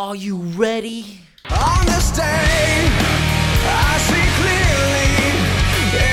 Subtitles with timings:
[0.00, 1.18] Are you ready?
[1.50, 2.22] On this day,
[3.66, 5.10] I see clearly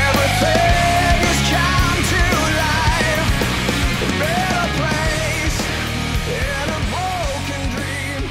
[0.02, 2.24] everything is come to
[2.58, 3.30] life.
[4.02, 5.60] A better place
[6.34, 8.26] in a broken dream.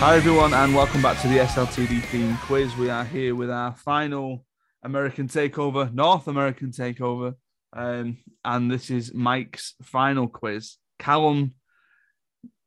[0.00, 2.76] Hi, everyone, and welcome back to the SLTD theme quiz.
[2.76, 4.44] We are here with our final
[4.82, 7.36] American takeover, North American takeover,
[7.72, 10.76] um, and this is Mike's final quiz.
[10.98, 11.54] Callum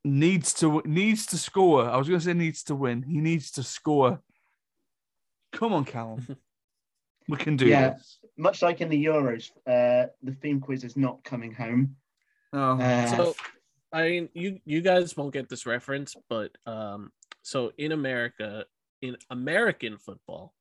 [0.08, 1.90] needs to needs to score.
[1.90, 3.04] I was going to say needs to win.
[3.04, 4.22] He needs to score.
[5.52, 6.26] Come on, Callum.
[7.30, 7.90] We can do Yeah.
[7.90, 8.20] this.
[8.38, 11.98] much like in the Euros, uh, the theme quiz is not coming home.
[12.54, 13.34] Oh, Uh, So,
[13.92, 18.66] I mean, you you guys won't get this reference, but um, so in America,
[19.02, 20.54] in American football,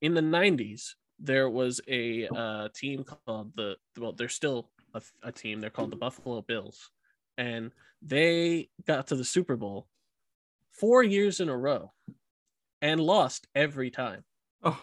[0.00, 5.32] in the '90s, there was a uh, team called the well, they're still a, a
[5.32, 5.60] team.
[5.60, 6.90] They're called the Buffalo Bills,
[7.36, 9.86] and they got to the Super Bowl
[10.70, 11.92] four years in a row,
[12.80, 14.24] and lost every time.
[14.62, 14.80] oh.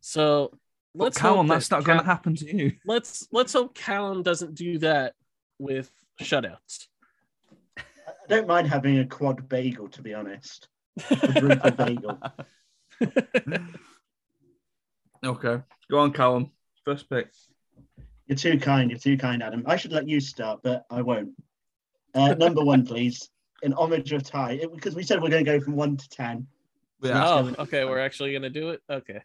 [0.00, 0.52] So
[0.94, 2.72] let's Callum, hope that's not going to happen to you.
[2.84, 5.14] Let's let's hope Callum doesn't do that
[5.58, 6.88] with shutouts.
[7.78, 7.82] I
[8.28, 10.68] don't mind having a quad bagel, to be honest.
[11.00, 12.18] Quadruple bagel.
[15.24, 16.50] Okay, go on, Callum.
[16.84, 17.30] First pick.
[18.32, 18.90] You're too kind.
[18.90, 19.62] You're too kind, Adam.
[19.66, 21.32] I should let you start, but I won't.
[22.14, 23.28] Uh, number one, please.
[23.62, 26.46] In homage of Ty, because we said we're going to go from one to ten.
[27.02, 27.22] Yeah.
[27.22, 27.84] Oh, okay.
[27.84, 28.80] We're actually gonna do it.
[28.88, 29.20] Okay.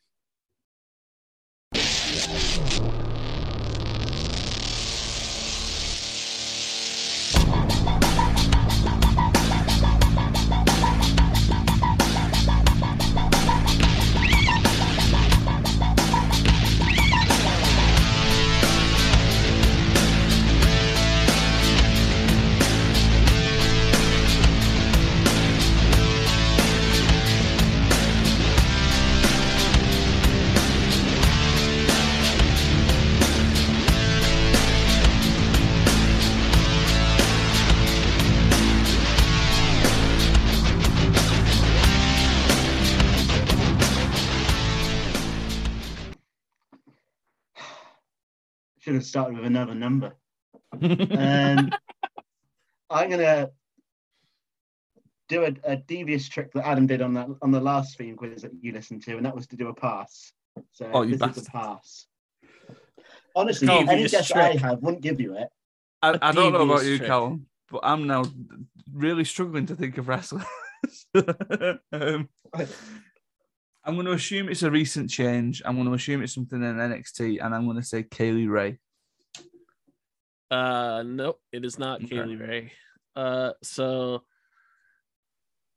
[49.17, 50.13] Started with another number.
[50.81, 51.71] Um,
[52.89, 53.49] I'm gonna
[55.27, 58.43] do a, a devious trick that Adam did on that on the last theme quiz
[58.43, 60.31] that you listened to, and that was to do a pass.
[60.71, 61.47] So Oh, you this is bastard.
[61.47, 62.07] a pass.
[63.35, 65.47] Honestly, any guess I have wouldn't give you it.
[66.01, 67.07] I, A I don't know about you, trick.
[67.07, 68.23] Callum, but I'm now
[68.93, 70.45] really struggling to think of wrestlers.
[71.15, 72.29] um,
[73.83, 75.61] I'm going to assume it's a recent change.
[75.65, 78.79] I'm going to assume it's something in NXT, and I'm going to say Kaylee Ray.
[80.49, 81.39] Uh, nope.
[81.51, 82.15] It is not Okay.
[82.17, 82.71] Kaylee Ray.
[83.15, 84.23] Uh, so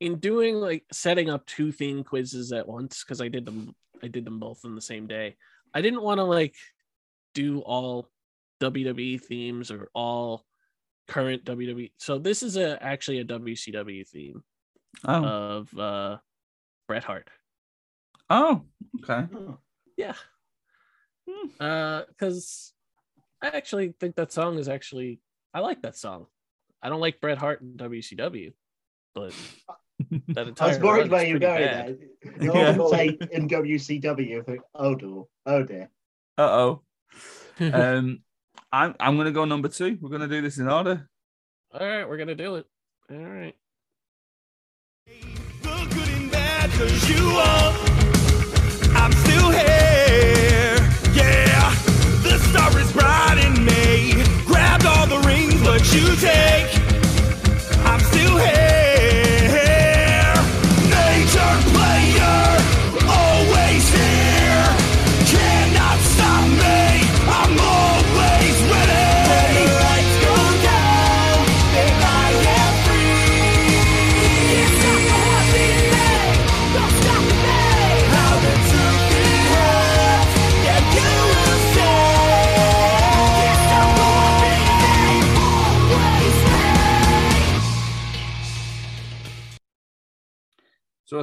[0.01, 4.09] in doing like setting up two theme quizzes at once because I did them, I
[4.09, 5.37] did them both in the same day.
[5.75, 6.55] I didn't want to like
[7.35, 8.09] do all
[8.61, 10.45] WWE themes or all
[11.09, 11.93] current WWE.
[11.99, 14.43] So this is a actually a WCW theme
[15.05, 16.17] Oh, of uh
[16.89, 17.29] Bret Hart.
[18.29, 18.63] oh,
[19.03, 19.27] okay.
[19.35, 19.59] Oh,
[19.97, 20.15] Yeah.
[21.29, 21.49] Hmm.
[21.61, 22.73] Uh, because
[23.43, 25.21] I actually think that song is actually
[25.55, 26.27] I like that song.
[26.83, 28.53] I don't like Bret Hart in WCW,
[29.15, 29.33] but
[30.28, 31.99] that entire I entire was worried run where is you're pretty going bad.
[31.99, 32.45] there.
[32.45, 32.71] You Yeah.
[32.78, 35.91] often say in WCW, think, oh, dear, oh dear.
[36.39, 36.83] Uh oh.
[37.61, 38.21] Um,
[38.73, 39.99] I'm I'm going to go number two.
[40.01, 41.07] We're going to do this in order.
[41.72, 42.67] All right, we're gonna do it.
[43.11, 43.55] All right.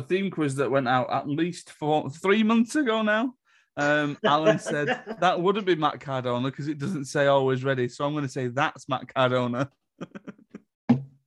[0.08, 3.34] Theme quiz that went out at least four, three months ago now.
[3.76, 4.88] Um, Alan said
[5.20, 7.88] that wouldn't be Matt Cardona because it doesn't say always ready.
[7.88, 9.70] So I'm going to say that's Matt Cardona.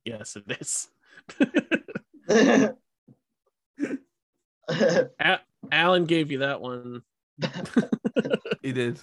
[0.03, 0.87] Yes, it is.
[4.69, 5.39] A-
[5.71, 7.01] Alan gave you that one
[8.61, 8.99] He did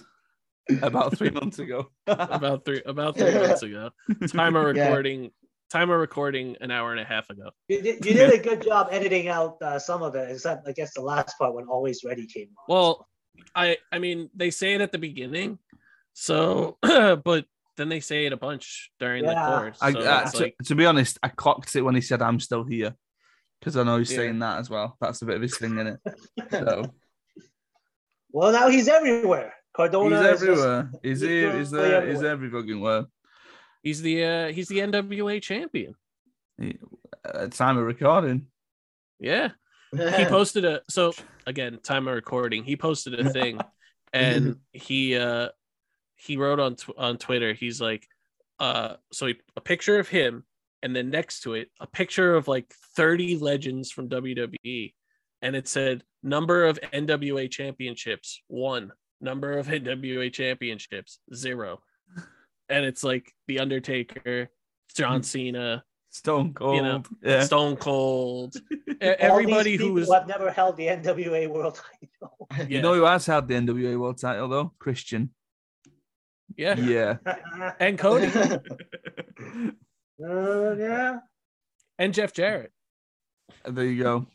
[0.81, 1.89] about three months ago.
[2.07, 3.91] about three about three months ago.
[4.27, 4.83] Time of Yeah.
[4.87, 5.31] recording
[5.69, 7.51] Time of recording an hour and a half ago.
[7.67, 10.71] You did, you did a good job editing out uh, some of it, except I
[10.71, 12.65] guess the last part when Always Ready came on.
[12.67, 13.07] Well,
[13.53, 15.59] I I mean they say it at the beginning,
[16.13, 17.45] so but
[17.77, 19.33] then they say it a bunch during Yeah.
[19.33, 19.77] the course.
[19.79, 22.63] I, uh, to, like to be honest, I clocked it when he said I'm still
[22.63, 22.95] here.
[23.59, 24.17] Because I know he's Yeah.
[24.17, 24.97] saying that as well.
[24.99, 25.99] That's a bit of his thing in it.
[26.49, 26.85] So
[28.31, 29.53] well, now he's everywhere.
[29.53, 30.91] he's Cardona is just- everywhere.
[31.03, 31.37] Is he?
[31.43, 32.07] Is literally there?
[32.09, 32.31] Is everywhere.
[32.31, 33.05] every fucking where?
[33.83, 35.95] He's the uh, he's the NWA champion.
[37.25, 38.47] At time of recording.
[39.19, 39.49] Yeah.
[39.91, 41.13] he posted a so
[41.47, 43.59] again time of recording he posted a thing
[44.13, 45.49] and he uh
[46.15, 48.07] he wrote on tw- on twitter he's like
[48.59, 50.43] uh so he, a picture of him
[50.83, 54.93] and then next to it a picture of like 30 legends from wwe
[55.41, 58.91] and it said number of nwa championships one
[59.21, 61.79] number of nwa championships zero
[62.69, 64.49] and it's like the undertaker
[64.95, 66.75] john cena Stone Cold.
[66.75, 67.43] You know, yeah.
[67.43, 68.55] stone cold
[69.01, 72.47] everybody these who people was have never held the NWA World Title.
[72.57, 72.65] yeah.
[72.67, 74.73] You know who has had the NWA World Title though?
[74.79, 75.29] Christian.
[76.57, 77.17] yeah Yeah.
[77.79, 78.27] and Cody
[80.21, 81.19] Uh, yeah.
[81.97, 82.73] and Jeff Jarrett.
[83.65, 84.27] there you go.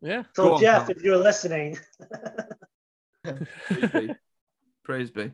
[0.00, 0.24] Yeah.
[0.34, 0.90] So on, Jeff, Carl.
[0.96, 1.78] if you're listening,
[3.22, 4.14] Praise be.
[4.84, 5.32] Praise be.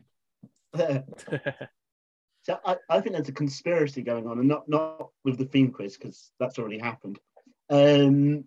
[2.43, 5.71] So I, I think there's a conspiracy going on, and not not with the theme
[5.71, 7.19] quiz because that's already happened.
[7.69, 8.45] Um,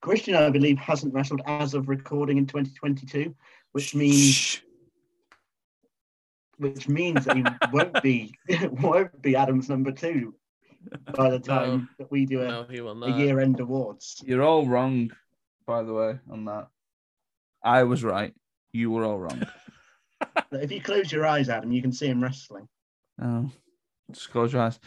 [0.00, 3.34] Christian, I believe, hasn't wrestled as of recording in 2022,
[3.72, 4.58] which means Shh.
[6.58, 8.34] which means that he won't be
[8.70, 10.34] won't be Adams number two
[11.14, 12.66] by the time that we do a, No,
[13.02, 14.22] a year end awards.
[14.24, 15.10] You're all wrong,
[15.66, 16.68] by the way, on that.
[17.62, 18.32] I was right.
[18.72, 19.42] You were all wrong.
[20.52, 22.68] If you close your eyes, Adam, you can see him wrestling.
[23.22, 23.50] Oh,
[24.12, 24.78] just close your eyes.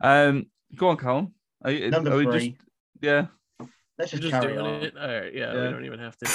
[0.00, 0.46] Um,
[0.76, 1.32] go on, Colin.
[1.64, 2.48] Are, you- Number are we three.
[2.50, 2.60] just
[3.00, 3.26] yeah?
[3.98, 4.82] Let's just, just carry doing on.
[4.82, 4.96] it.
[4.96, 5.34] All right.
[5.34, 5.62] Yeah, Yeah.
[5.66, 6.26] We don't even have to.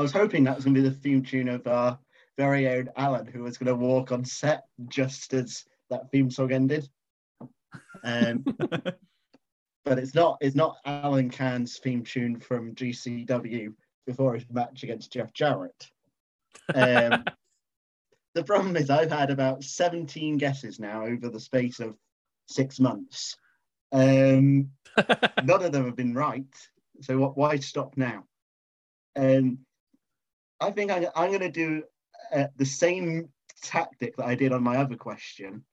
[0.00, 1.98] I was hoping that was going to be the theme tune of our
[2.38, 6.52] very own Alan, who was going to walk on set just as that theme song
[6.52, 6.88] ended.
[8.02, 8.42] Um,
[9.84, 10.38] but it's not.
[10.40, 13.74] It's not Alan Cahn's theme tune from GCW
[14.06, 15.90] before his match against Jeff Jarrett.
[16.74, 17.22] Um,
[18.34, 21.94] the problem is, I've had about 17 guesses now over the space of
[22.46, 23.36] six months.
[23.92, 24.70] Um,
[25.44, 26.46] none of them have been right.
[27.02, 28.24] So what, why stop now?
[29.14, 29.58] Um,
[30.60, 31.82] I think I, I'm going to do
[32.34, 33.28] uh, the same
[33.62, 35.64] tactic that I did on my other question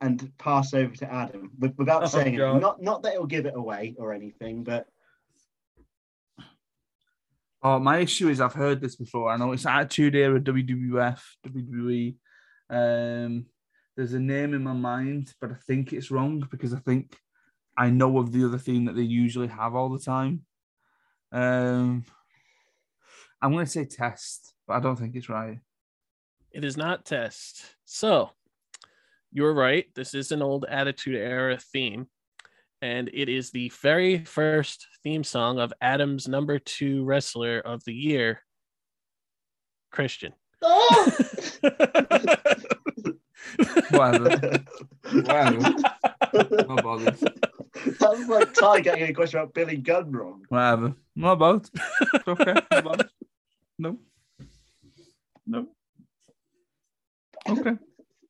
[0.00, 2.56] and pass over to Adam with, without Oh, saying God.
[2.56, 2.60] it.
[2.60, 4.86] Not, not that it'll give it away or anything, but
[7.62, 9.30] Oh, my issue is I've heard this before.
[9.30, 12.14] I know it's Attitude Era, WWF, WWE.
[12.68, 13.46] Um,
[13.96, 17.16] there's a name in my mind, but I think it's wrong because I think
[17.74, 20.42] I know of the other theme that they usually have all the time.
[21.32, 22.04] Um,
[23.44, 25.58] I'm going to say test, but I don't think it's right.
[26.50, 27.62] It is not test.
[27.84, 28.30] So
[29.32, 29.84] you're right.
[29.94, 32.06] This is an old Attitude Era theme.
[32.80, 37.92] And it is the very first theme song of Adam's number two wrestler of the
[37.92, 38.40] year,
[39.92, 40.32] Christian.
[40.62, 41.12] oh!
[43.90, 44.64] Whatever.
[45.12, 45.58] Whatever.
[46.32, 47.20] No bothers.
[47.20, 50.46] that was like Ty getting a question about Billy Gunn wrong.
[50.48, 50.94] Whatever.
[51.14, 51.68] No about.
[52.14, 52.54] It's okay.
[52.72, 53.06] No about.
[53.78, 53.98] No.
[55.46, 55.66] No.
[57.48, 57.72] Okay.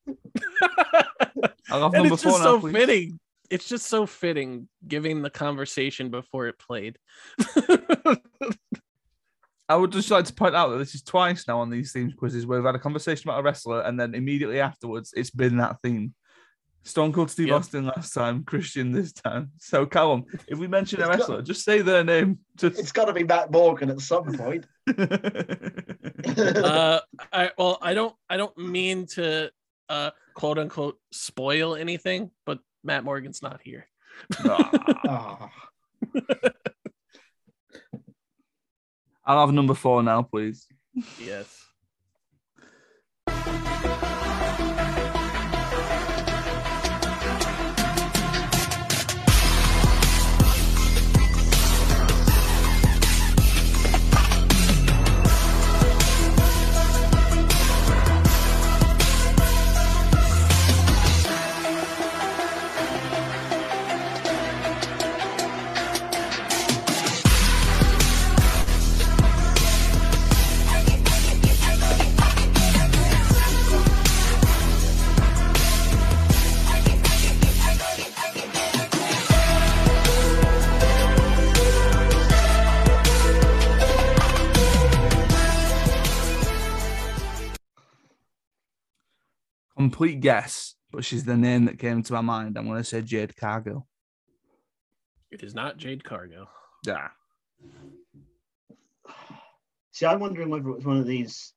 [1.71, 3.19] And number it's four just so fitting.
[3.51, 6.99] It's just so fitting, giving the conversation before it played.
[9.69, 12.15] I would just like to point out that this is twice now on these themes
[12.15, 15.57] quizzes where we've had a conversation about a wrestler and then immediately afterwards it's been
[15.57, 16.15] that theme.
[16.85, 17.57] Stone Cold Steve Yep.
[17.57, 19.51] Austin last time, Christian this time.
[19.59, 22.39] So Callum, if we mention a It's got- wrestler, just say their name.
[22.57, 24.67] Just It's got to be Matt Morgan at some point.
[24.99, 27.01] uh,
[27.33, 29.51] I well, I don't, I don't mean to
[29.89, 33.87] uh quote unquote spoil anything, but Matt Morgan's not here.
[34.41, 35.51] Ah.
[39.27, 40.67] I'll have number four now, please.
[41.19, 41.65] Yes.
[89.95, 92.59] Complete guess, but she's the name that came to my mind.
[92.59, 93.87] I'm going to say Jade Cargill.
[95.31, 96.49] It is not Jade Cargo.
[96.85, 97.11] Yeah.
[99.93, 101.53] see, I'm wondering whether it was one of these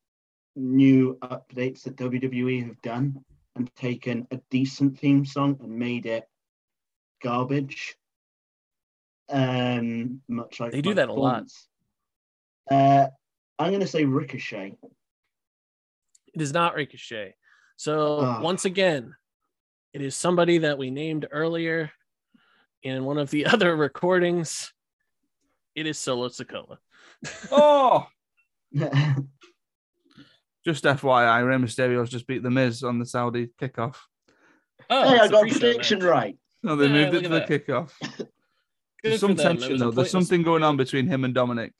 [0.54, 3.24] new updates that WWE have done
[3.56, 6.22] and taken a decent theme song and made it
[7.20, 7.96] garbage.
[9.28, 11.42] Um, much like They do my that a lot.
[12.70, 13.08] Uh,
[13.58, 14.78] I'm going to say Ricochet.
[16.34, 17.34] It is not Ricochet.
[17.78, 18.40] So Ah.
[18.42, 19.14] once again,
[19.92, 21.92] it is somebody that we named earlier
[22.82, 24.72] in one of the other recordings.
[25.76, 26.78] It is Solo Sikoa.
[27.52, 28.08] Oh,
[30.64, 33.94] just FYI, Rey Mysterio's just beat The Miz on the Saudi kickoff.
[34.90, 36.36] Oh, hey, I got a prediction right.
[36.64, 37.66] No, they Yeah, moved it look to the that.
[37.66, 37.92] kickoff.
[39.04, 39.92] There's some tension though.
[39.92, 41.72] There's something going on between him and Dominic.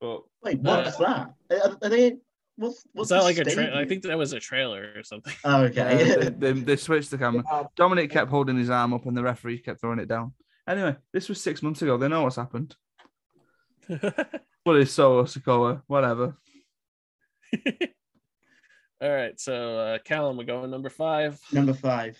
[0.00, 1.34] But Wait, what's that?
[1.52, 2.16] Are, are they?
[2.56, 3.68] What's, what's Was that the like a statement?
[3.70, 3.82] trailer?
[3.82, 5.32] I think that was a trailer or something.
[5.44, 6.14] Oh, uh, okay.
[6.14, 7.42] they, they, they switched the camera.
[7.50, 10.32] Uh, Dominic kept holding his arm up, and the referee kept throwing it down.
[10.68, 11.96] Anyway, this was six months ago.
[11.96, 12.76] They know what's happened.
[13.86, 16.36] what is it's Solo Sikoa, whatever.
[19.02, 21.38] All right, so uh, Callum, we're going number five.
[21.52, 22.16] Number five.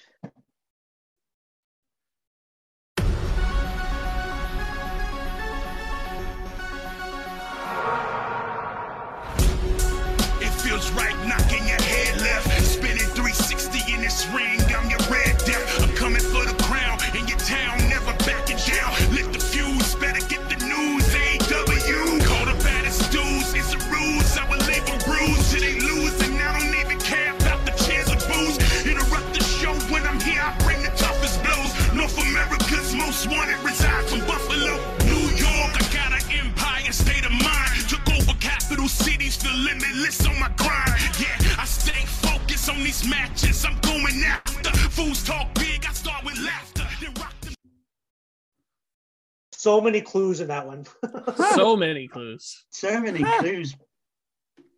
[49.65, 50.85] So many clues in that one.
[51.55, 52.67] So many clues.
[52.71, 53.75] So many clues.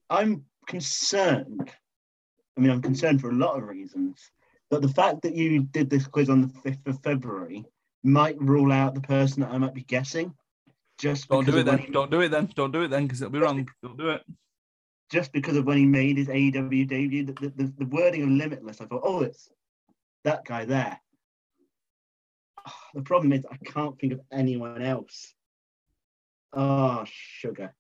[0.09, 1.73] I'm concerned.
[2.57, 4.31] I mean, I'm concerned for a lot of reasons.
[4.71, 7.65] But the fact that you did this quiz on the 5th of February
[8.05, 10.33] might rule out the person that I might be guessing.
[10.99, 11.79] Just Don't do it then.
[11.79, 12.47] he- Don't do it then.
[12.55, 13.69] Don't do it then, because it'll be wrong.
[13.83, 14.23] Don't do it.
[15.11, 18.29] just because of when he made his AEW debut, the, the, the, the wording of
[18.31, 19.49] Limitless, I thought, oh, it's
[20.25, 21.01] that guy there.
[22.95, 25.33] The problem is, I can't think of anyone else.
[26.53, 27.75] Oh, sugar.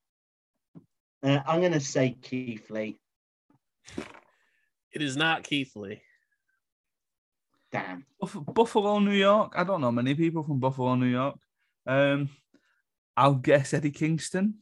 [1.22, 2.98] Uh, I'm going to say Keith Lee.
[4.92, 6.02] It is not Keith Lee.
[7.72, 8.04] Damn.
[8.20, 9.54] Buff- Buffalo, New York.
[9.56, 11.36] I don't know many people from Buffalo, New York.
[11.86, 12.28] Um,
[13.16, 14.56] I'll guess Eddie Kingston.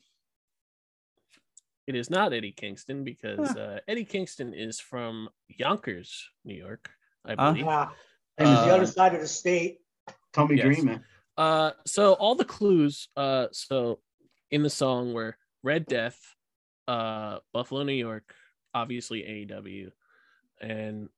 [1.87, 6.89] It is not Eddie Kingston because uh, Eddie Kingston is from Yonkers, New York,
[7.27, 7.51] I Ah.
[7.53, 7.67] believe.
[7.67, 7.89] yeah,
[8.39, 9.79] And it's the Uh, other side of the state.
[10.35, 10.65] Tommy yes.
[10.65, 11.05] Dreamer.
[11.37, 14.01] Uh, so all the clues, uh, so
[14.51, 16.19] in the song were Red Death,
[16.87, 18.35] uh, Buffalo, New York,
[18.75, 19.91] obviously AEW,
[20.61, 21.09] and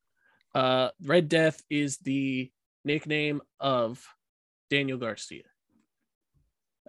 [0.55, 2.51] uh, Red Death is the
[2.85, 4.03] nickname of
[4.69, 5.43] Daniel Garcia.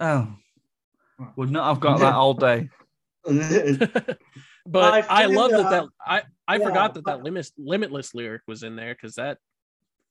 [0.01, 0.29] Oh,
[1.37, 2.69] would not have got that all day.
[4.67, 7.53] but I I, love that uh, that I I yeah, forgot that that but- limitless
[7.59, 9.39] limitless lyric was in there because that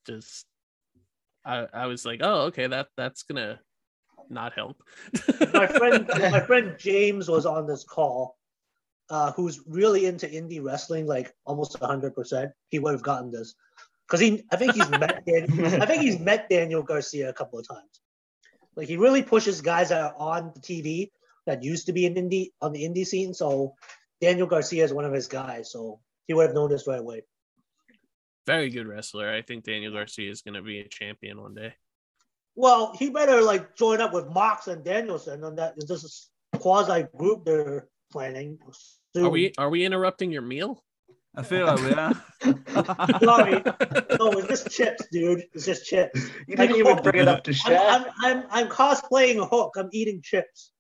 [0.06, 0.46] just
[1.48, 3.60] I I was like oh okay that that's gonna
[4.30, 4.82] not help.
[5.54, 8.36] my friend my friend James was on this call,
[9.10, 12.52] uh, who's really into indie wrestling, like almost hundred percent.
[12.70, 13.56] He would have gotten this
[14.06, 17.60] because he I think he's met Dan, I think he's met Daniel Garcia a couple
[17.60, 18.02] of times.
[18.76, 21.12] Like he really pushes guys that are on the TV
[21.46, 23.34] that used to be in indie on the indie scene.
[23.34, 23.74] So
[24.22, 25.72] Daniel Garcia is one of his guys.
[25.72, 27.24] So he would have known this right away.
[28.48, 29.30] Very good wrestler.
[29.30, 31.74] I think Daniel Garcia is going to be a champion one day.
[32.56, 35.76] Well, he better like join up with Mox and Danielson on that.
[35.76, 38.58] This is quasi group they're planning.
[39.18, 40.82] Are we are we interrupting your meal?
[41.36, 42.14] I feel like we are.
[43.24, 43.62] Sorry,
[44.18, 45.44] no, it's just chips, dude.
[45.54, 46.20] It's just chips.
[46.48, 47.80] You didn't even bring it up to I'm, share.
[47.80, 49.76] I'm, I'm, I'm cosplaying a Hook.
[49.78, 50.72] I'm eating chips.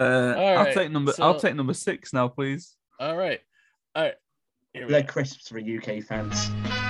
[0.00, 1.12] Uh, I'll take number.
[1.18, 2.76] I'll take number six now, please.
[3.00, 3.40] All right.
[3.96, 4.14] All right.
[4.78, 5.08] Here we They're go.
[5.08, 6.87] crisps for UK fans.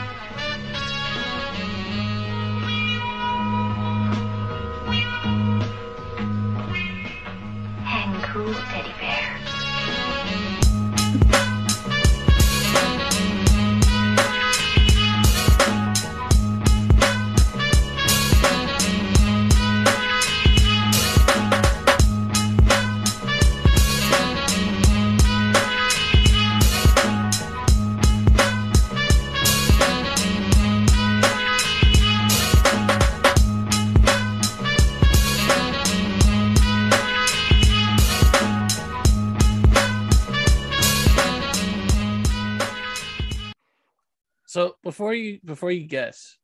[45.09, 46.37] Before you before you guess,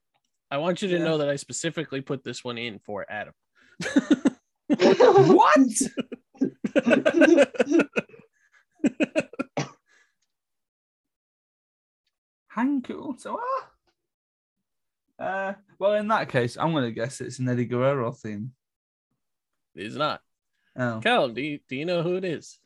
[0.50, 3.34] I want you to know that I specifically put this one in for Adam.
[4.68, 5.68] what?
[12.48, 13.38] Hank also.
[13.38, 13.68] ah.
[15.18, 18.52] Uh, well, in that case, I'm going to guess it's an Eddie Guerrero theme.
[19.74, 20.22] It's not.
[20.76, 21.00] Oh.
[21.02, 22.58] Callum, do you do you know who it is?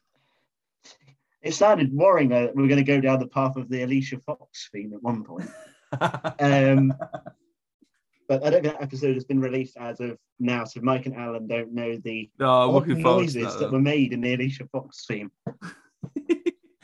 [1.42, 3.82] It sounded worrying uh, that we are going to go down the path of the
[3.82, 5.50] Alicia Fox theme at one point.
[5.92, 6.94] Um,
[8.28, 11.16] but I don't think that episode has been released as of now, so Mike and
[11.16, 13.60] Alan don't know the no, I'm odd looking forward to noises that.
[13.60, 15.30] that were made in the Alicia Fox theme.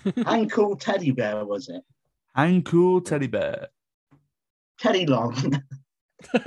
[0.26, 1.82] and cool teddy bear was it?
[2.34, 3.68] Hank Cool Teddy Bear.
[4.78, 5.62] Teddy Long.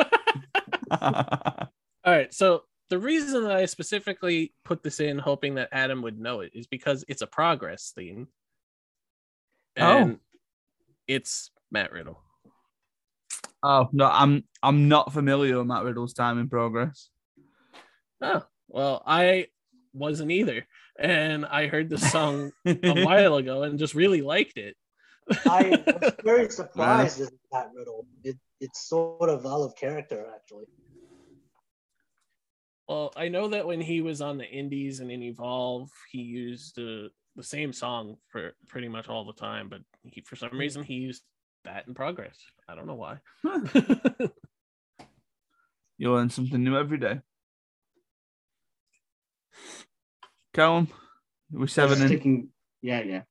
[0.91, 1.69] All
[2.05, 2.33] right.
[2.33, 6.51] So the reason that I specifically put this in, hoping that Adam would know it,
[6.53, 8.27] is because it's a progress theme.
[9.77, 9.97] Oh.
[9.97, 10.19] And
[11.07, 12.21] it's Matt Riddle.
[13.67, 17.09] Oh no, I'm I'm not familiar with Matt Riddle's time in progress.
[18.21, 19.47] Oh, well, I
[19.93, 20.65] wasn't either.
[20.97, 24.75] And I heard this song a while ago and just really liked it.
[25.45, 28.07] I was very surprised at that riddle.
[28.23, 30.65] It, it's sort of out of character, actually.
[32.87, 36.79] Well, I know that when he was on the Indies and in Evolve, he used
[36.79, 40.83] uh, the same song for pretty much all the time, but he, for some reason
[40.83, 41.21] he used
[41.67, 42.37] that in progress.
[42.67, 43.19] I don't know why.
[45.97, 47.21] You learn something new every day.
[50.53, 50.89] Callum,
[51.51, 52.07] we're seven in.
[52.07, 52.49] Sticking,
[52.81, 53.21] yeah, yeah.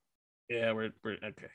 [0.49, 1.47] yeah, we're, we're okay.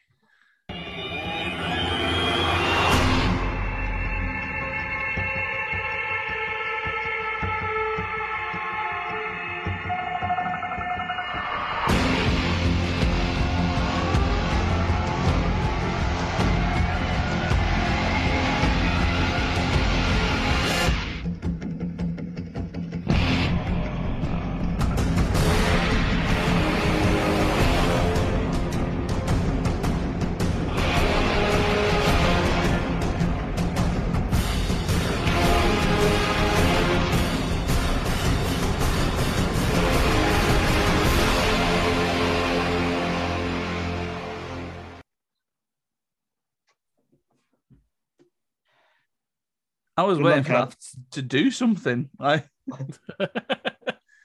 [50.02, 52.10] I was Good waiting luck, for that to do something.
[52.18, 52.48] Like,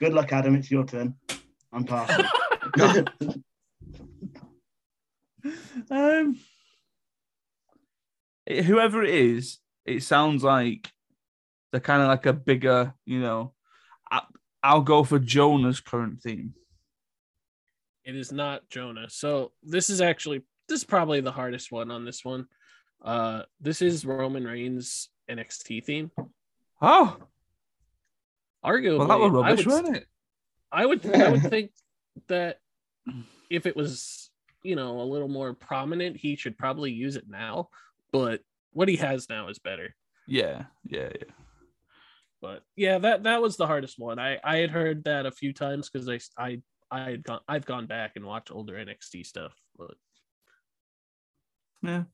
[0.00, 0.54] Good luck, Adam.
[0.54, 1.14] It's your turn.
[1.70, 2.24] I'm passing.
[5.90, 6.38] um,
[8.46, 10.90] it- whoever it is, it sounds like
[11.72, 13.52] they're kind of like a bigger, you know.
[14.10, 14.22] I,
[14.62, 16.54] I'll go for Jonah's current theme.
[18.02, 19.10] It is not Jonah.
[19.10, 22.46] So this is actually this is probably the hardest one on this one.
[23.04, 26.10] Uh this is Roman Reigns NXT theme.
[26.80, 27.16] Oh,
[28.64, 30.06] Arguably, well, that was I would, wasn't it?
[30.72, 31.70] I would I would think
[32.28, 32.58] that
[33.48, 34.30] if it was,
[34.62, 37.68] you know, a little more prominent, he should probably use it now.
[38.12, 38.40] But
[38.72, 39.94] what he has now is better.
[40.26, 41.32] Yeah, yeah, yeah.
[42.42, 44.18] But yeah, that that was the hardest one.
[44.18, 46.60] I I had heard that a few times because I I
[46.90, 49.52] I had gone I've gone back and watched older NXT stuff.
[49.78, 49.94] But
[51.82, 52.04] Yeah.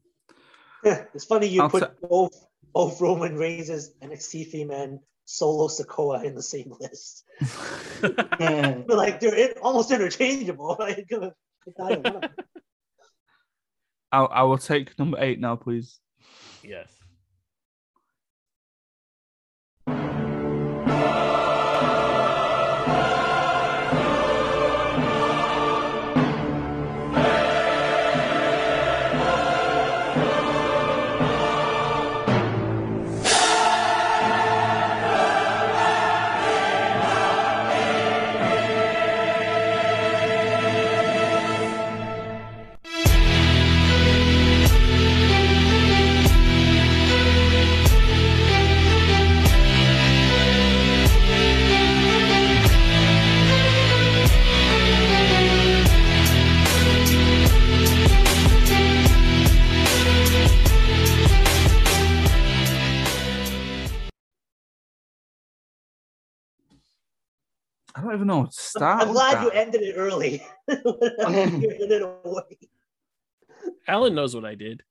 [1.14, 6.25] it's funny you I'll put ta- both both Roman Reigns' NXT theme and Solo Sikoa
[6.25, 7.25] in the same list.
[8.03, 10.77] But like they're in, almost interchangeable.
[10.79, 12.31] Like, it's either one of them.
[14.11, 16.01] I, I will take number eight now, please.
[16.64, 16.88] Yes.
[68.42, 69.02] I don't even know what to start.
[69.02, 69.44] I'm glad that.
[69.44, 70.42] you ended it early.
[72.50, 72.68] It.
[73.87, 74.83] Alan knows what I did.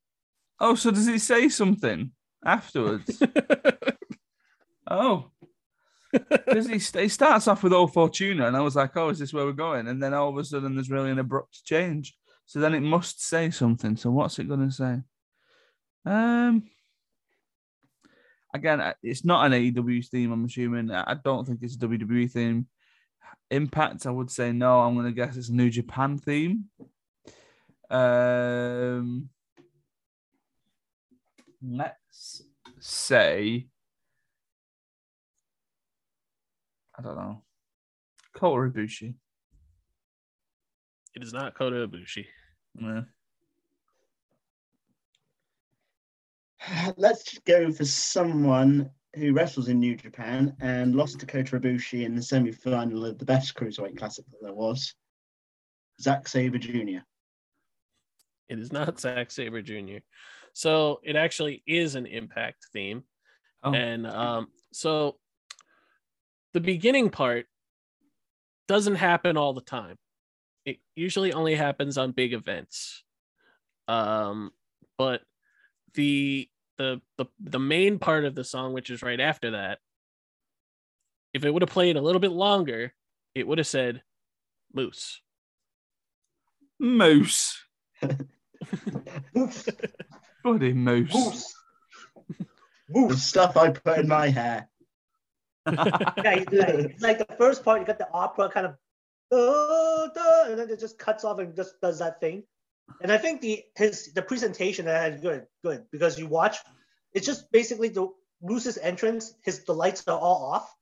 [0.60, 2.12] Oh, so does he say something
[2.44, 3.22] afterwards?
[4.90, 5.30] oh.
[6.12, 9.18] Because he, st- he starts off with O Fortuna, and I was like, oh, is
[9.18, 9.88] this where we're going?
[9.88, 12.14] And then all of a sudden, there's really an abrupt change.
[12.44, 13.96] So then it must say something.
[13.96, 14.98] So what's it going to say?
[16.04, 16.64] Um.
[18.54, 20.90] Again, it's not an AEW theme, I'm assuming.
[20.90, 22.66] I I don't think it's a WWE theme.
[23.52, 24.80] Impact, I would say no.
[24.80, 26.64] I'm going to guess it's a New Japan theme.
[27.90, 29.28] Um,
[31.62, 32.42] let's
[32.80, 33.68] say,
[36.98, 37.42] I don't know,
[38.34, 39.14] Kota Ibushi.
[41.14, 42.24] It is not Kota Ibushi.
[42.80, 43.02] Yeah.
[46.96, 52.14] Let's go for someone who wrestles in New Japan and lost to Kota Ibushi in
[52.14, 54.94] the semi-final of the best cruiserweight classic that there was.
[56.00, 57.00] Zack Sabre Jr.
[58.48, 59.98] It is not Zack Sabre Jr.
[60.54, 63.04] So it actually is an impact theme.
[63.62, 63.72] Oh.
[63.72, 65.16] And um, so
[66.52, 67.46] the beginning part
[68.68, 69.96] doesn't happen all the time.
[70.64, 73.02] It usually only happens on big events.
[73.88, 74.52] Um,
[74.96, 75.22] but
[75.94, 76.48] the
[76.78, 79.78] the the the main part of the song, which is right after that,
[81.34, 82.92] if it would have played a little bit longer,
[83.34, 84.02] it would have said
[84.72, 85.20] moose.
[86.78, 87.62] Moose.
[89.34, 89.68] Moose.
[90.42, 91.14] Bloody moose.
[92.88, 93.12] Moose.
[93.12, 94.68] The stuff I put in my hair.
[95.66, 98.74] Yeah, he's like, it's like the first part, you got the opera kind of,
[99.30, 102.42] oh, duh, and then it just cuts off and just does that thing.
[103.00, 106.58] And I think the his the presentation that is good, good because you watch,
[107.12, 108.08] it's just basically the
[108.42, 109.34] Moose's entrance.
[109.44, 110.74] His the lights are all off,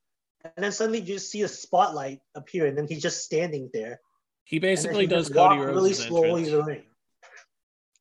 [0.43, 3.99] and then suddenly you just see a spotlight appear, and then he's just standing there.
[4.43, 6.83] He basically he does Cody Rhodes' really slowly ring.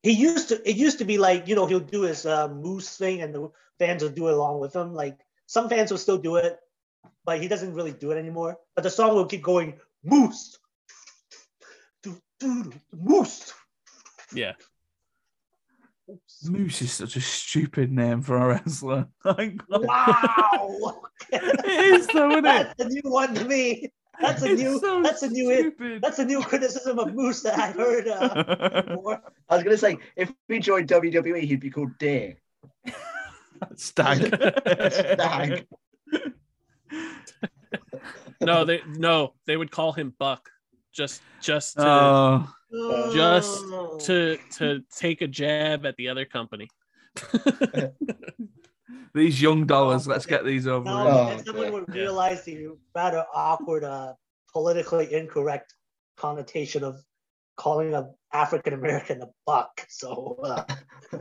[0.03, 0.69] He used to.
[0.69, 3.51] It used to be like you know he'll do his uh, moose thing, and the
[3.79, 4.95] fans will do it along with him.
[4.95, 6.59] Like some fans will still do it,
[7.25, 8.59] but he doesn't really do it anymore.
[8.75, 10.59] But the song will keep going moose,
[12.93, 13.53] moose.
[14.35, 14.53] Yeah.
[16.45, 19.07] Moose is such a stupid name for a wrestler.
[19.69, 22.69] Wow, it is though, isn't it?
[22.77, 23.93] that's a new one to me.
[24.21, 24.79] That's a It's new.
[24.81, 25.55] so that's a new.
[25.55, 26.03] stupid.
[26.03, 29.23] That's a new criticism of Moose that I've heard uh, before.
[29.49, 32.37] I was going to say, if he joined WWE, he'd be called Deer.
[33.77, 34.27] Stag.
[34.93, 35.67] Stag.
[38.41, 40.51] No, they no, they would call him Buck.
[40.93, 42.49] Just just to Oh,
[43.13, 43.99] Just Oh.
[44.03, 46.69] to to take a jab at the other company.
[49.15, 50.07] these young dollars.
[50.07, 50.85] Let's get these over.
[50.85, 51.07] No.
[51.09, 51.75] Oh, and someone okay.
[51.75, 54.15] would realize the rather awkward, uh,
[54.53, 55.75] politically incorrect
[56.17, 57.03] connotation of
[57.57, 59.85] calling an African American a buck.
[59.89, 60.65] So, uh,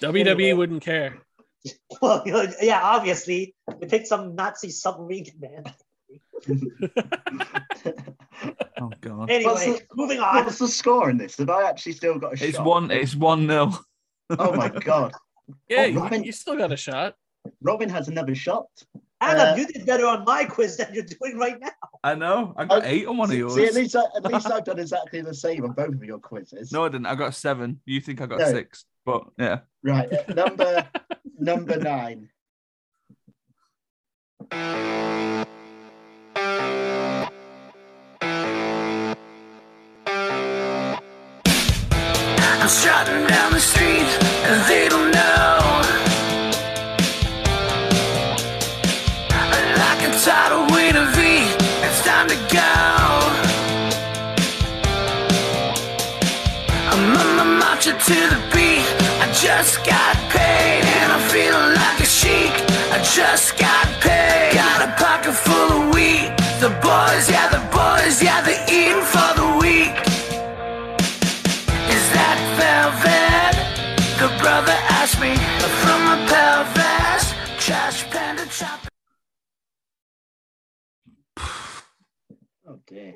[0.00, 0.52] WWE Anyway.
[0.52, 1.16] wouldn't care.
[2.02, 2.22] well,
[2.60, 5.64] yeah, obviously, they picked some Nazi submarine man.
[8.78, 9.30] Oh god.
[9.30, 10.44] Anyway, What's the- moving on.
[10.44, 11.38] What's the score in this?
[11.38, 12.48] Have I actually still got a shot?
[12.48, 12.66] It's shot?
[12.66, 12.90] one.
[12.90, 13.78] It's one nil.
[14.38, 15.12] Oh my god.
[15.68, 16.22] Yeah, Oh, Robin.
[16.24, 17.14] you still got a shot.
[17.62, 18.66] Robin has another shot.
[19.22, 21.70] Adam, uh, you did better on my quiz than you're doing right now.
[22.04, 22.52] I know.
[22.58, 23.54] I got eight on one of yours.
[23.54, 26.18] see, at least I, at least I've done exactly the same on both of your
[26.18, 26.70] quizzes.
[26.70, 27.06] No, I didn't.
[27.06, 27.80] I got seven.
[27.86, 28.50] You think I got No.
[28.50, 28.84] six?
[29.06, 29.60] But yeah.
[29.82, 30.86] Right, uh, number
[31.38, 32.28] number nine.
[42.66, 44.10] I'm strutting down the street
[44.42, 45.58] and they don't know.
[49.78, 50.10] Like a
[51.86, 52.74] it's time to go.
[56.90, 57.44] I'm on my
[57.92, 58.42] to the
[59.30, 62.50] just got paid and I'm feeling like a sheik.
[62.90, 63.75] I just got
[75.26, 75.36] me
[75.82, 77.34] from a pelvis.
[77.64, 78.80] Trash panda chop.
[82.68, 83.14] Oh dear.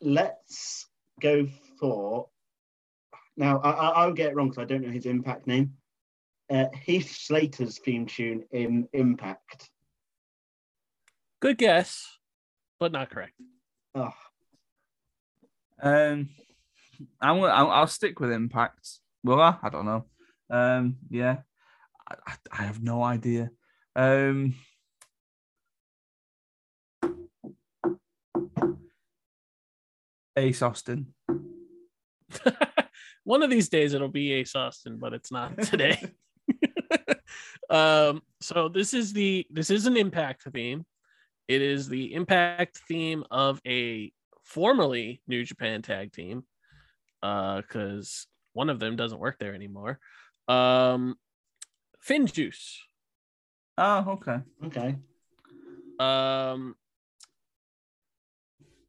[0.00, 0.86] Let's
[1.20, 1.46] go
[1.78, 2.28] for.
[3.36, 5.74] Now, I, I, I'll get it wrong because I don't know his impact name.
[6.50, 9.70] Uh, Heath Slater's theme tune in Impact.
[11.40, 12.04] Good guess,
[12.80, 13.32] but not correct.
[13.94, 14.12] Oh,
[15.80, 16.28] Um,
[17.20, 18.88] I'm, I'll, I'll stick with Impact.
[19.22, 19.56] Will I?
[19.62, 20.04] I don't know.
[20.50, 21.38] Um, yeah,
[22.08, 23.50] I, I, have no idea.
[23.94, 24.54] Um,
[30.36, 31.14] Ace Austin.
[33.24, 35.98] One of these days it'll be Ace Austin, but it's not today.
[37.70, 40.84] um, so this is the this is an impact theme.
[41.46, 44.12] It is the impact theme of a
[44.44, 46.44] formerly New Japan tag team.
[47.22, 49.98] Uh, because one of them doesn't work there anymore.
[50.48, 51.16] Um
[52.06, 52.78] FinJuice.
[53.78, 54.38] Oh, okay.
[54.66, 54.96] okay.
[55.98, 56.74] Um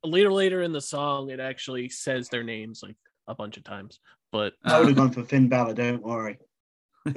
[0.04, 2.96] later later in the song it actually says their names like
[3.28, 4.00] a bunch of times.
[4.32, 6.38] But I would have gone for Finn Balor, don't worry.
[7.06, 7.12] I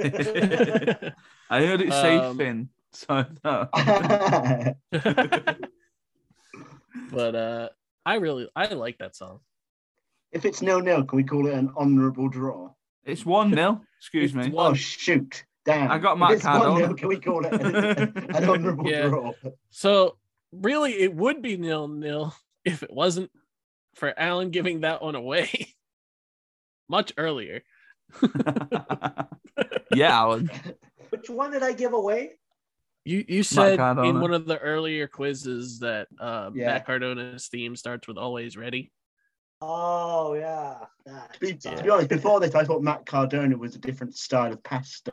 [1.50, 3.68] heard it say Um, Finn, so no.
[7.12, 7.68] but uh
[8.06, 9.40] I really I like that song.
[10.34, 12.70] If it's nil nil, can we call it an honourable draw?
[13.04, 13.82] it's one nil.
[14.00, 14.52] Excuse It's me.
[14.52, 15.44] one- Oh shoot!
[15.64, 15.90] Damn.
[15.90, 16.86] I got If Matt it's one Cardona.
[16.88, 17.76] nil, Can we call it an,
[18.36, 19.08] an honourable Yeah.
[19.08, 19.32] draw?
[19.70, 20.16] So
[20.52, 23.30] really, it would be nil nil if it wasn't
[23.94, 25.48] for Alan giving that one away
[26.88, 27.62] much earlier.
[29.94, 30.50] yeah, Alan.
[31.10, 32.32] Which one did I give away?
[33.04, 36.66] You you said in one of the earlier quizzes that uh, Yeah.
[36.68, 38.92] Matt Cardona's theme starts with "Always Ready."
[39.66, 40.76] Oh yeah.
[41.06, 44.52] To be, to be honest, before this, I thought Matt Cardona was a different style
[44.52, 45.12] of pasta.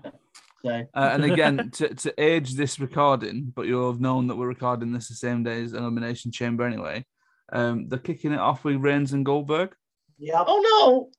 [0.63, 4.47] So Uh, and again, to, to age this recording, but you'll have known that we're
[4.47, 7.05] recording this the same day as Elimination Chamber anyway.
[7.51, 9.73] Um, they're kicking it off with Reigns and Goldberg.
[10.17, 10.43] Yeah.
[10.45, 11.09] oh no.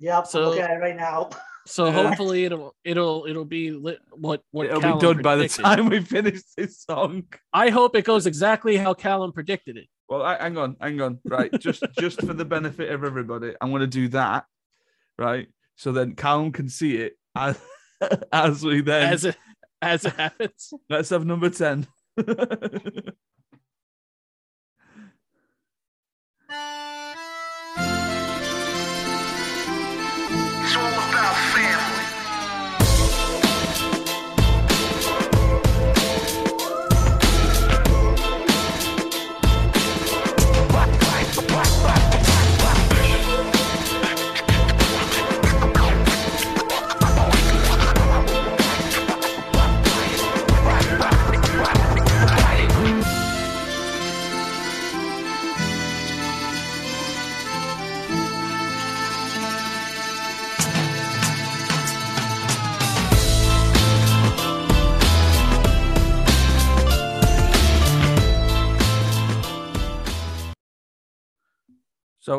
[0.00, 0.26] Yep.
[0.26, 1.30] So- I'm looking at it right now.
[1.70, 5.48] So hopefully it'll it'll it'll be lit, what what It'll Callum be done by the
[5.48, 7.24] time we finish this song.
[7.52, 9.86] I hope it goes exactly how Callum predicted it.
[10.08, 11.18] Well, I, hang on, hang on.
[11.24, 14.46] Right, just just for the benefit of everybody, I'm going to do that.
[15.18, 17.60] Right, so then Callum can see it as,
[18.32, 19.36] as we then As it
[19.82, 20.72] as it happens.
[20.88, 21.86] let's have number ten.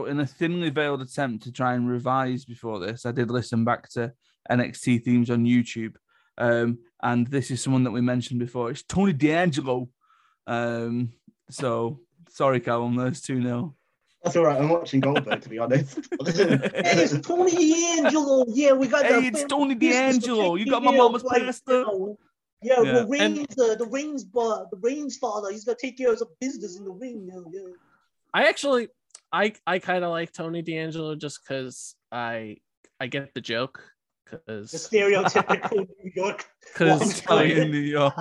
[0.09, 3.89] in a thinly veiled attempt to try and revise before this, I did listen back
[3.89, 4.11] to
[4.51, 5.95] NXT themes on YouTube.
[6.37, 8.69] Um, and this is someone that we mentioned before.
[8.71, 9.89] It's Tony D'Angelo.
[10.47, 11.13] Um,
[11.49, 13.75] so, sorry, Callum, there's 2 0.
[14.23, 14.59] That's all right.
[14.59, 15.99] I'm watching Goldberg, to be honest.
[16.25, 18.45] Hey, it's Tony D'Angelo.
[18.49, 19.05] Yeah, we got.
[19.05, 20.55] Hey, the it's Tony business D'Angelo.
[20.55, 21.85] You got my care of mama's right pasta.
[21.87, 22.17] now.
[22.61, 22.91] Yeah, Yeah.
[22.99, 26.27] the Reigns, uh, the Reigns, but the Reigns father, he's gonna take care of some
[26.41, 27.45] business in the ring now.
[27.49, 27.71] Yeah.
[28.33, 28.89] I actually
[29.31, 32.57] I I kind of like Tony D'Angelo just because I
[32.99, 33.81] I get the joke
[34.29, 36.45] The because stereotypical New York.
[36.73, 37.71] because One Italian.
[37.71, 38.13] New York.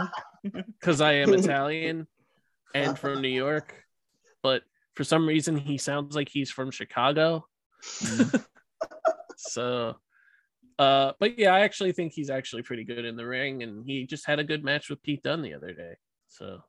[0.81, 2.07] because I am Italian
[2.75, 3.75] and from New York,
[4.43, 4.63] but
[4.95, 7.47] for some reason he sounds like he's from Chicago.
[9.37, 9.97] so,
[10.79, 14.07] uh, but yeah, I actually think he's actually pretty good in the ring, and he
[14.07, 15.95] just had a good match with Pete Dunne the other day.
[16.29, 16.61] So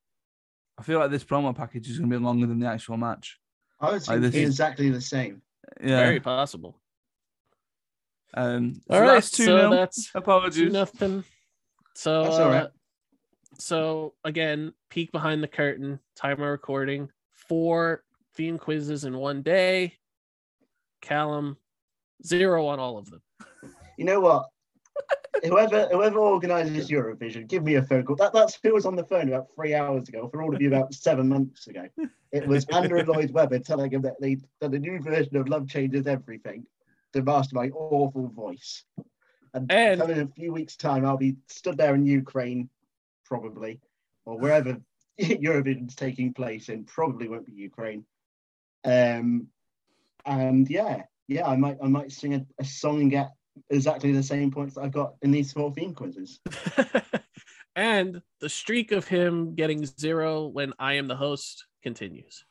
[0.77, 3.37] I feel like this promo package is going to be longer than the actual match.
[3.81, 5.41] I was Like, this is- exactly the same.
[5.81, 5.97] Yeah.
[6.03, 6.79] very possible.
[8.33, 9.69] Um, so All right, that's 2 so 0.
[9.71, 10.71] that's two Apologies.
[10.73, 11.23] nothing.
[11.95, 12.63] So That's all right.
[12.63, 12.69] uh,
[13.57, 18.03] so again, peek behind the curtain, time of recording, four
[18.35, 19.95] theme quizzes in one day.
[21.01, 21.57] Callum,
[22.25, 23.21] zero on all of them.
[23.97, 24.45] You know what?
[25.43, 28.15] whoever whoever organises Eurovision, give me a phone call.
[28.17, 30.27] That, that's who was on the phone about three hours ago.
[30.29, 31.85] For all of you, about seven months ago,
[32.31, 35.67] it was Andrew Lloyd Webber telling him that they that the new version of Love
[35.67, 36.65] Changes Everything,
[37.13, 38.83] to master my awful voice.
[39.53, 42.69] And, And- in a few weeks' time, I'll be stood there in Ukraine,
[43.25, 43.79] probably,
[44.25, 44.77] or wherever
[45.19, 46.85] Eurovision's taking place in.
[46.85, 48.05] Probably won't be Ukraine.
[48.85, 49.47] Um,
[50.25, 53.31] and yeah, yeah, I might I might sing a, a song and get
[53.69, 56.39] exactly the same points that I've got in these four theme quizzes.
[57.75, 62.43] and the streak of him getting zero when I am the host continues.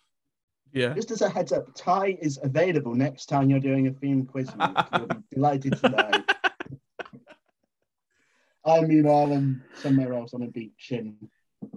[0.72, 0.94] Yeah.
[0.94, 4.50] Just as a heads up, Ty is available next time you're doing a theme quiz.
[4.56, 4.86] Luke.
[4.94, 6.10] You'll be delighted to know.
[8.66, 11.16] I meanwhile am somewhere else on a beach in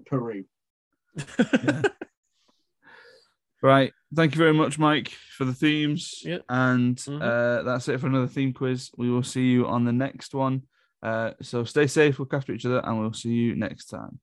[0.06, 0.44] Peru.
[3.64, 3.94] Right.
[4.16, 6.22] Thank you very much, Mike, for the themes.
[6.26, 6.40] Yeah.
[6.50, 7.22] And Mhm.
[7.22, 8.90] uh, that's it for another theme quiz.
[8.98, 10.64] We will see you on the next one.
[11.04, 14.20] Uh, so stay safe, look after each other, and we'll see you next time.